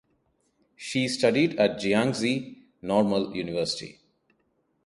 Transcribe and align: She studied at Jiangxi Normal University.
She 0.75 1.07
studied 1.07 1.59
at 1.59 1.77
Jiangxi 1.77 2.57
Normal 2.81 3.35
University. 3.35 3.99